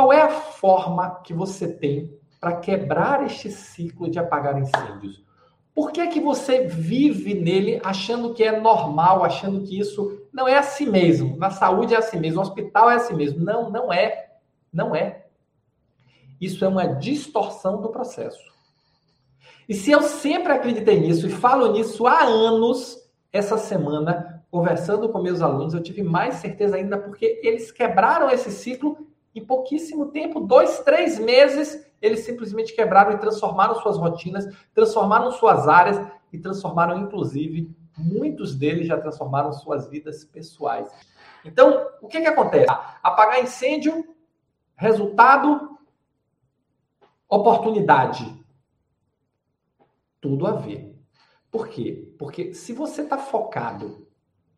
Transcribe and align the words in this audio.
Qual 0.00 0.14
é 0.14 0.22
a 0.22 0.30
forma 0.30 1.20
que 1.22 1.34
você 1.34 1.68
tem 1.68 2.18
para 2.40 2.56
quebrar 2.56 3.22
este 3.26 3.50
ciclo 3.50 4.10
de 4.10 4.18
apagar 4.18 4.58
incêndios? 4.58 5.22
Por 5.74 5.92
que, 5.92 6.06
que 6.06 6.18
você 6.18 6.66
vive 6.66 7.34
nele 7.34 7.82
achando 7.84 8.32
que 8.32 8.42
é 8.42 8.58
normal, 8.58 9.22
achando 9.22 9.60
que 9.60 9.78
isso 9.78 10.22
não 10.32 10.48
é 10.48 10.56
assim 10.56 10.86
mesmo? 10.86 11.36
Na 11.36 11.50
saúde 11.50 11.94
é 11.94 11.98
assim 11.98 12.18
mesmo, 12.18 12.36
no 12.36 12.40
hospital 12.40 12.90
é 12.90 12.94
assim 12.94 13.12
mesmo. 13.12 13.44
Não, 13.44 13.68
não 13.68 13.92
é. 13.92 14.36
Não 14.72 14.96
é. 14.96 15.26
Isso 16.40 16.64
é 16.64 16.68
uma 16.68 16.86
distorção 16.86 17.82
do 17.82 17.90
processo. 17.90 18.40
E 19.68 19.74
se 19.74 19.90
eu 19.90 20.00
sempre 20.00 20.50
acreditei 20.50 20.98
nisso 20.98 21.26
e 21.26 21.30
falo 21.30 21.72
nisso 21.72 22.06
há 22.06 22.22
anos, 22.22 22.96
essa 23.30 23.58
semana, 23.58 24.42
conversando 24.50 25.10
com 25.10 25.20
meus 25.20 25.42
alunos, 25.42 25.74
eu 25.74 25.82
tive 25.82 26.02
mais 26.02 26.36
certeza 26.36 26.76
ainda 26.76 26.96
porque 26.96 27.38
eles 27.44 27.70
quebraram 27.70 28.30
esse 28.30 28.50
ciclo 28.50 29.09
em 29.34 29.44
pouquíssimo 29.44 30.06
tempo 30.06 30.40
dois, 30.40 30.80
três 30.80 31.18
meses 31.18 31.86
eles 32.00 32.20
simplesmente 32.20 32.74
quebraram 32.74 33.12
e 33.12 33.18
transformaram 33.18 33.74
suas 33.76 33.96
rotinas, 33.96 34.46
transformaram 34.74 35.30
suas 35.32 35.68
áreas 35.68 36.00
e 36.32 36.38
transformaram, 36.38 36.98
inclusive, 36.98 37.74
muitos 37.96 38.54
deles 38.54 38.86
já 38.86 38.98
transformaram 38.98 39.52
suas 39.52 39.86
vidas 39.88 40.24
pessoais. 40.24 40.90
Então, 41.44 41.86
o 42.00 42.08
que, 42.08 42.20
que 42.20 42.26
acontece? 42.26 42.70
Apagar 43.02 43.42
incêndio, 43.42 44.14
resultado, 44.76 45.78
oportunidade. 47.28 48.34
Tudo 50.20 50.46
a 50.46 50.52
ver. 50.52 50.98
Por 51.50 51.68
quê? 51.68 52.14
Porque 52.18 52.54
se 52.54 52.72
você 52.72 53.02
está 53.02 53.18
focado 53.18 54.06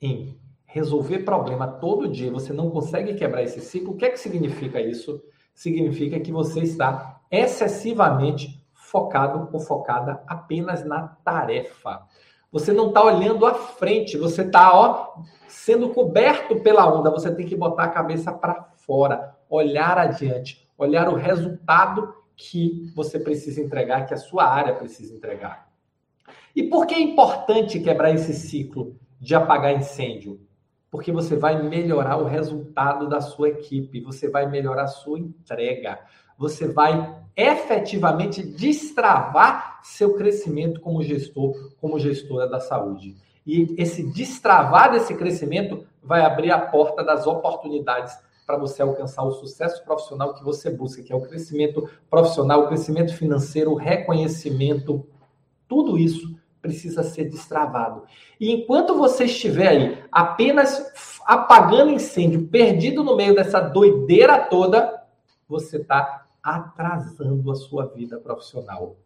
em 0.00 0.40
resolver 0.72 1.18
problema 1.18 1.66
todo 1.66 2.08
dia, 2.08 2.32
você 2.32 2.50
não 2.52 2.70
consegue 2.70 3.12
quebrar 3.14 3.42
esse 3.42 3.60
ciclo, 3.60 3.92
o 3.92 3.96
que 3.96 4.06
é 4.06 4.10
que 4.10 4.18
significa 4.18 4.80
isso? 4.80 5.22
Significa 5.54 6.18
que 6.18 6.32
você 6.32 6.60
está 6.60 7.20
excessivamente 7.30 8.66
focado 8.72 9.50
ou 9.52 9.60
focada 9.60 10.22
apenas 10.26 10.82
na 10.84 11.08
tarefa. 11.22 12.02
Você 12.50 12.72
não 12.72 12.88
está 12.88 13.04
olhando 13.04 13.44
à 13.44 13.54
frente, 13.54 14.16
você 14.16 14.42
está 14.42 15.10
sendo 15.46 15.90
coberto 15.90 16.60
pela 16.60 16.86
onda. 16.90 17.10
Você 17.10 17.34
tem 17.34 17.46
que 17.46 17.56
botar 17.56 17.84
a 17.84 17.90
cabeça 17.90 18.32
para 18.32 18.70
fora, 18.76 19.36
olhar 19.48 19.98
adiante, 19.98 20.66
olhar 20.76 21.08
o 21.08 21.14
resultado 21.14 22.14
que 22.34 22.90
você 22.94 23.18
precisa 23.18 23.60
entregar, 23.60 24.06
que 24.06 24.14
a 24.14 24.18
sua 24.18 24.44
área 24.44 24.74
precisa 24.74 25.14
entregar. 25.14 25.70
E 26.56 26.62
por 26.62 26.86
que 26.86 26.94
é 26.94 27.00
importante 27.00 27.80
quebrar 27.80 28.10
esse 28.10 28.32
ciclo 28.32 28.96
de 29.20 29.34
apagar 29.34 29.74
incêndio? 29.74 30.40
Porque 30.92 31.10
você 31.10 31.36
vai 31.36 31.62
melhorar 31.62 32.18
o 32.18 32.26
resultado 32.26 33.08
da 33.08 33.22
sua 33.22 33.48
equipe, 33.48 34.02
você 34.02 34.28
vai 34.28 34.46
melhorar 34.46 34.82
a 34.82 34.88
sua 34.88 35.18
entrega, 35.18 35.98
você 36.36 36.68
vai 36.68 37.16
efetivamente 37.34 38.42
destravar 38.42 39.80
seu 39.82 40.12
crescimento 40.12 40.82
como 40.82 41.02
gestor, 41.02 41.72
como 41.80 41.98
gestora 41.98 42.46
da 42.46 42.60
saúde. 42.60 43.16
E 43.46 43.74
esse 43.78 44.02
destravar 44.12 44.92
desse 44.92 45.14
crescimento 45.14 45.86
vai 46.02 46.20
abrir 46.26 46.50
a 46.50 46.60
porta 46.60 47.02
das 47.02 47.26
oportunidades 47.26 48.14
para 48.46 48.58
você 48.58 48.82
alcançar 48.82 49.22
o 49.22 49.32
sucesso 49.32 49.82
profissional 49.86 50.34
que 50.34 50.44
você 50.44 50.68
busca, 50.68 51.02
que 51.02 51.10
é 51.10 51.16
o 51.16 51.22
crescimento 51.22 51.88
profissional, 52.10 52.64
o 52.64 52.68
crescimento 52.68 53.14
financeiro, 53.14 53.72
o 53.72 53.76
reconhecimento, 53.76 55.06
tudo 55.66 55.96
isso 55.96 56.36
precisa 56.62 57.02
ser 57.02 57.24
destravado. 57.24 58.04
E 58.40 58.52
enquanto 58.52 58.96
você 58.96 59.24
estiver 59.24 59.68
aí 59.68 59.98
apenas 60.10 61.20
apagando 61.26 61.90
incêndio, 61.90 62.46
perdido 62.46 63.02
no 63.02 63.16
meio 63.16 63.34
dessa 63.34 63.60
doideira 63.60 64.38
toda, 64.38 65.02
você 65.48 65.78
está 65.78 66.24
atrasando 66.42 67.50
a 67.50 67.56
sua 67.56 67.86
vida 67.86 68.18
profissional. 68.18 68.96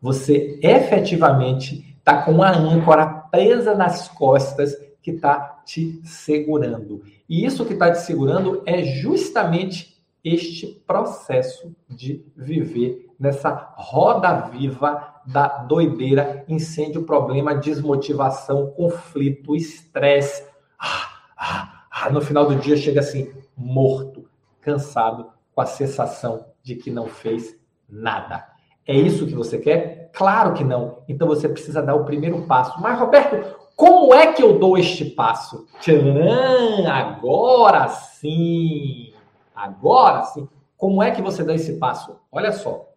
Você 0.00 0.58
efetivamente 0.62 1.96
está 1.98 2.22
com 2.22 2.32
uma 2.32 2.50
âncora 2.50 3.06
presa 3.06 3.74
nas 3.74 4.08
costas 4.08 4.74
que 5.00 5.12
está 5.12 5.62
te 5.64 6.00
segurando. 6.04 7.02
E 7.28 7.44
isso 7.44 7.64
que 7.64 7.74
está 7.74 7.92
te 7.92 8.00
segurando 8.00 8.62
é 8.66 8.82
justamente 8.82 10.02
este 10.24 10.66
processo 10.86 11.74
de 11.88 12.24
viver 12.36 13.10
nessa 13.18 13.72
roda 13.76 14.48
viva 14.48 15.11
da 15.26 15.48
doideira, 15.48 16.44
incêndio, 16.48 17.04
problema, 17.04 17.54
desmotivação, 17.54 18.68
conflito, 18.68 19.54
estresse. 19.54 20.44
Ah, 20.78 21.08
ah, 21.36 21.84
ah, 21.90 22.10
no 22.10 22.20
final 22.20 22.46
do 22.46 22.56
dia 22.56 22.76
chega 22.76 23.00
assim, 23.00 23.32
morto, 23.56 24.28
cansado, 24.60 25.26
com 25.54 25.60
a 25.60 25.66
sensação 25.66 26.46
de 26.62 26.76
que 26.76 26.90
não 26.90 27.06
fez 27.06 27.56
nada. 27.88 28.46
É 28.86 28.94
isso 28.94 29.26
que 29.26 29.34
você 29.34 29.58
quer? 29.58 30.10
Claro 30.12 30.54
que 30.54 30.64
não. 30.64 30.98
Então 31.08 31.26
você 31.26 31.48
precisa 31.48 31.82
dar 31.82 31.94
o 31.94 32.04
primeiro 32.04 32.42
passo. 32.42 32.80
Mas, 32.80 32.98
Roberto, 32.98 33.56
como 33.76 34.14
é 34.14 34.32
que 34.32 34.42
eu 34.42 34.58
dou 34.58 34.76
este 34.76 35.04
passo? 35.04 35.66
Tcharam, 35.80 36.86
agora 36.88 37.88
sim! 37.88 39.12
Agora 39.54 40.24
sim! 40.24 40.48
Como 40.76 41.02
é 41.02 41.12
que 41.12 41.22
você 41.22 41.44
dá 41.44 41.54
esse 41.54 41.74
passo? 41.74 42.18
Olha 42.30 42.52
só. 42.52 42.91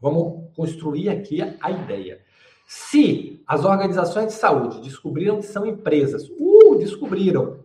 Vamos 0.00 0.50
construir 0.54 1.08
aqui 1.08 1.40
a 1.60 1.70
ideia. 1.70 2.20
Se 2.66 3.42
as 3.46 3.64
organizações 3.64 4.28
de 4.28 4.32
saúde 4.32 4.80
descobriram 4.80 5.36
que 5.36 5.46
são 5.46 5.66
empresas, 5.66 6.28
uh, 6.28 6.76
descobriram, 6.78 7.64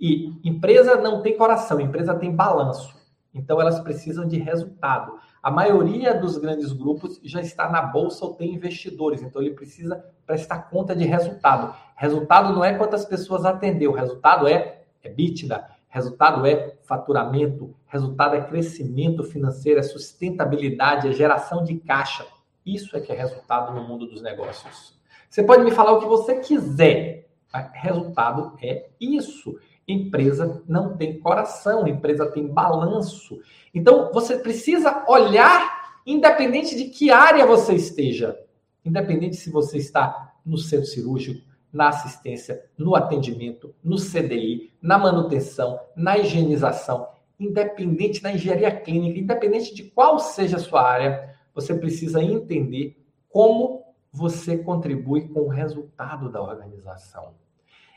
e 0.00 0.32
empresa 0.42 0.96
não 0.96 1.20
tem 1.22 1.36
coração, 1.36 1.80
empresa 1.80 2.14
tem 2.14 2.34
balanço. 2.34 2.98
Então, 3.34 3.60
elas 3.60 3.78
precisam 3.80 4.26
de 4.26 4.38
resultado. 4.38 5.18
A 5.42 5.50
maioria 5.50 6.18
dos 6.18 6.36
grandes 6.36 6.72
grupos 6.72 7.20
já 7.22 7.40
está 7.40 7.68
na 7.70 7.80
bolsa 7.80 8.24
ou 8.24 8.34
tem 8.34 8.54
investidores, 8.54 9.22
então 9.22 9.40
ele 9.40 9.54
precisa 9.54 10.04
prestar 10.26 10.70
conta 10.70 10.94
de 10.96 11.04
resultado. 11.04 11.74
Resultado 11.96 12.52
não 12.52 12.64
é 12.64 12.74
quantas 12.74 13.04
pessoas 13.04 13.44
atendeu, 13.44 13.92
resultado 13.92 14.48
é 14.48 14.82
EBITDA, 15.02 15.66
resultado 15.90 16.46
é 16.46 16.76
faturamento, 16.84 17.74
resultado 17.86 18.36
é 18.36 18.40
crescimento 18.40 19.24
financeiro, 19.24 19.80
é 19.80 19.82
sustentabilidade, 19.82 21.08
é 21.08 21.12
geração 21.12 21.62
de 21.64 21.76
caixa. 21.76 22.24
Isso 22.64 22.96
é 22.96 23.00
que 23.00 23.12
é 23.12 23.16
resultado 23.16 23.74
no 23.74 23.86
mundo 23.86 24.06
dos 24.06 24.22
negócios. 24.22 24.98
Você 25.28 25.42
pode 25.42 25.64
me 25.64 25.72
falar 25.72 25.92
o 25.92 26.00
que 26.00 26.06
você 26.06 26.38
quiser, 26.38 27.28
resultado 27.74 28.56
é 28.62 28.88
isso. 29.00 29.58
Empresa 29.86 30.62
não 30.68 30.96
tem 30.96 31.18
coração, 31.18 31.86
empresa 31.86 32.30
tem 32.30 32.46
balanço. 32.46 33.40
Então, 33.74 34.12
você 34.12 34.38
precisa 34.38 35.04
olhar, 35.08 36.00
independente 36.06 36.76
de 36.76 36.84
que 36.84 37.10
área 37.10 37.44
você 37.44 37.74
esteja, 37.74 38.38
independente 38.84 39.36
se 39.36 39.50
você 39.50 39.78
está 39.78 40.34
no 40.46 40.56
centro 40.56 40.86
cirúrgico, 40.86 41.49
na 41.72 41.88
assistência, 41.88 42.64
no 42.76 42.94
atendimento, 42.94 43.74
no 43.82 43.96
CDI, 43.96 44.72
na 44.82 44.98
manutenção, 44.98 45.78
na 45.96 46.18
higienização, 46.18 47.08
independente 47.38 48.22
da 48.22 48.32
engenharia 48.32 48.70
clínica, 48.70 49.18
independente 49.18 49.74
de 49.74 49.84
qual 49.84 50.18
seja 50.18 50.56
a 50.56 50.60
sua 50.60 50.82
área, 50.82 51.36
você 51.54 51.74
precisa 51.74 52.22
entender 52.22 53.02
como 53.28 53.84
você 54.12 54.58
contribui 54.58 55.28
com 55.28 55.40
o 55.40 55.48
resultado 55.48 56.30
da 56.30 56.42
organização. 56.42 57.34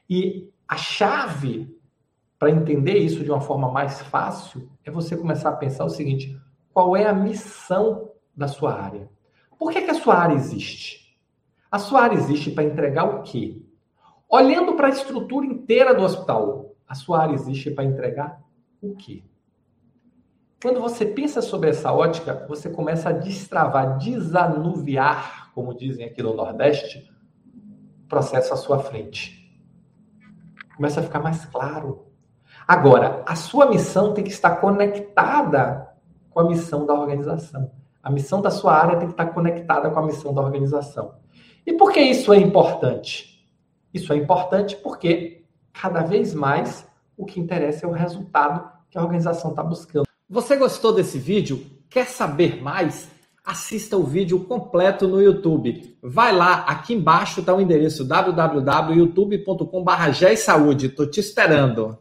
E 0.09 0.51
a 0.67 0.78
chave 0.78 1.75
para 2.44 2.51
entender 2.51 2.97
isso 2.97 3.23
de 3.23 3.31
uma 3.31 3.39
forma 3.39 3.72
mais 3.72 4.01
fácil, 4.01 4.69
é 4.83 4.91
você 4.91 5.16
começar 5.16 5.47
a 5.47 5.56
pensar 5.56 5.85
o 5.85 5.89
seguinte: 5.89 6.38
qual 6.73 6.94
é 6.94 7.07
a 7.07 7.13
missão 7.13 8.12
da 8.35 8.50
sua 8.50 8.73
área? 8.73 9.09
Por 9.57 9.72
que, 9.72 9.81
que 9.81 9.91
a 9.91 9.94
sua 9.94 10.16
área 10.16 10.33
existe? 10.33 11.03
A 11.73 11.79
sua 11.79 12.03
área 12.03 12.17
existe 12.17 12.51
para 12.51 12.66
entregar 12.66 13.03
o 13.03 13.23
quê? 13.23 13.59
Olhando 14.29 14.75
para 14.75 14.85
a 14.85 14.91
estrutura 14.91 15.44
inteira 15.44 15.91
do 15.91 16.03
hospital, 16.03 16.75
a 16.88 16.94
sua 16.94 17.23
área 17.23 17.34
existe 17.34 17.72
para 17.72 17.84
entregar 17.84 18.39
o 18.79 18.95
quê? 18.95 19.23
Quando 20.62 20.79
você 20.79 21.03
pensa 21.03 21.41
sobre 21.41 21.72
essa 21.72 21.91
ótica, 21.91 22.45
você 22.48 22.69
começa 22.69 23.09
a 23.09 23.12
destravar, 23.12 23.98
desanuviar, 23.98 25.51
como 25.56 25.74
dizem 25.74 26.06
aqui 26.06 26.21
no 26.21 26.36
Nordeste, 26.36 27.12
o 28.06 28.07
processo 28.07 28.53
à 28.53 28.56
sua 28.56 28.77
frente. 28.77 29.51
Começa 30.75 31.00
a 31.00 31.03
ficar 31.03 31.21
mais 31.21 31.44
claro. 31.45 32.06
Agora, 32.68 33.24
a 33.25 33.36
sua 33.36 33.65
missão 33.65 34.13
tem 34.13 34.24
que 34.24 34.30
estar 34.30 34.57
conectada 34.57 35.92
com 36.30 36.39
a 36.39 36.48
missão 36.48 36.86
da 36.86 36.94
organização. 36.94 37.71
A 38.03 38.12
missão 38.12 38.44
da 38.44 38.51
sua 38.51 38.75
área 38.75 38.98
tem 38.98 39.07
que 39.07 39.13
estar 39.15 39.33
conectada 39.33 39.89
com 39.89 40.00
a 40.00 40.06
missão 40.06 40.36
da 40.36 40.42
organização. 40.44 41.23
E 41.65 41.74
por 41.74 41.92
que 41.92 42.01
isso 42.01 42.33
é 42.33 42.38
importante? 42.38 43.48
Isso 43.94 44.12
é 44.12 44.18
importante 44.18 44.75
porque 44.75 45.45
cada 45.71 46.01
vez 46.01 46.33
mais 46.33 46.86
o 47.18 47.25
que 47.25 47.39
interessa 47.39 47.86
é 47.86 47.89
o 47.89 47.94
resultado 47.94 48.69
que 48.89 48.98
a 48.98 49.04
organização 49.04 49.51
está 49.51 49.63
buscando. 49.63 50.06
Você 50.30 50.56
gostou 50.56 50.94
desse 50.94 51.18
vídeo? 51.18 51.65
Quer 51.89 52.07
saber 52.07 52.62
mais? 52.62 53.12
Assista 53.45 53.98
o 53.98 54.04
vídeo 54.04 54.39
completo 54.45 55.06
no 55.07 55.21
YouTube. 55.21 55.98
Vai 56.01 56.33
lá, 56.36 56.63
aqui 56.65 56.94
embaixo 56.94 57.42
está 57.42 57.54
o 57.54 57.62
endereço 57.62 58.06
www.youtube.com.br. 58.06 60.81
Estou 60.81 61.10
te 61.10 61.19
esperando. 61.19 61.98